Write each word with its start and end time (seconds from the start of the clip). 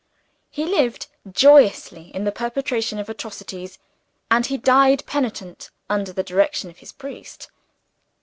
He 0.49 0.65
lived 0.65 1.05
joyously 1.31 2.09
in 2.15 2.23
the 2.23 2.31
perpetration 2.31 2.97
of 2.97 3.07
atrocities; 3.07 3.77
and 4.31 4.47
he 4.47 4.57
died 4.57 5.05
penitent, 5.05 5.69
under 5.91 6.11
the 6.11 6.23
direction 6.23 6.71
of 6.71 6.79
his 6.79 6.91
priest. 6.91 7.51